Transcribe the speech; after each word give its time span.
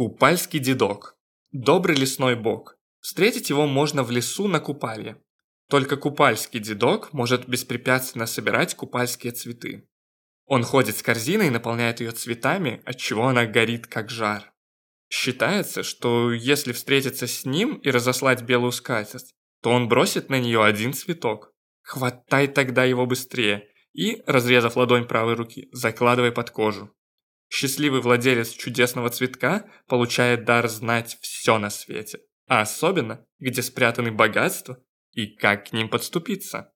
Купальский 0.00 0.60
дедок. 0.60 1.18
Добрый 1.52 1.94
лесной 1.94 2.34
бог. 2.34 2.78
Встретить 3.00 3.50
его 3.50 3.66
можно 3.66 4.02
в 4.02 4.10
лесу 4.10 4.48
на 4.48 4.58
купалье. 4.58 5.22
Только 5.68 5.98
купальский 5.98 6.58
дедок 6.58 7.12
может 7.12 7.46
беспрепятственно 7.46 8.24
собирать 8.24 8.74
купальские 8.74 9.34
цветы. 9.34 9.86
Он 10.46 10.62
ходит 10.62 10.96
с 10.96 11.02
корзиной 11.02 11.48
и 11.48 11.50
наполняет 11.50 12.00
ее 12.00 12.12
цветами, 12.12 12.80
отчего 12.86 13.26
она 13.26 13.44
горит 13.44 13.88
как 13.88 14.08
жар. 14.08 14.54
Считается, 15.10 15.82
что 15.82 16.32
если 16.32 16.72
встретиться 16.72 17.26
с 17.26 17.44
ним 17.44 17.74
и 17.74 17.90
разослать 17.90 18.40
белую 18.40 18.72
скатерть, 18.72 19.34
то 19.60 19.68
он 19.68 19.86
бросит 19.86 20.30
на 20.30 20.40
нее 20.40 20.64
один 20.64 20.94
цветок. 20.94 21.52
Хватай 21.82 22.48
тогда 22.48 22.84
его 22.84 23.04
быстрее 23.04 23.68
и, 23.92 24.22
разрезав 24.26 24.78
ладонь 24.78 25.06
правой 25.06 25.34
руки, 25.34 25.68
закладывай 25.72 26.32
под 26.32 26.48
кожу. 26.52 26.90
Счастливый 27.50 28.00
владелец 28.00 28.50
чудесного 28.50 29.10
цветка 29.10 29.68
получает 29.88 30.44
дар 30.44 30.68
знать 30.68 31.18
все 31.20 31.58
на 31.58 31.68
свете, 31.68 32.20
а 32.46 32.60
особенно, 32.60 33.26
где 33.40 33.60
спрятаны 33.60 34.12
богатства 34.12 34.80
и 35.12 35.26
как 35.26 35.68
к 35.68 35.72
ним 35.72 35.88
подступиться. 35.88 36.72